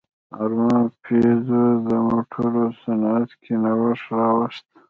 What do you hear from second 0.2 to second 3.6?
ارمان پيژو د موټرو صنعت کې